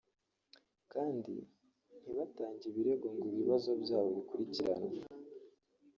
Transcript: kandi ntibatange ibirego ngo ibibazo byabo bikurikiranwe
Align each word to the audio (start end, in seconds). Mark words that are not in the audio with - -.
kandi 0.93 1.35
ntibatange 2.01 2.63
ibirego 2.71 3.07
ngo 3.15 3.25
ibibazo 3.31 3.69
byabo 3.83 4.09
bikurikiranwe 4.17 4.95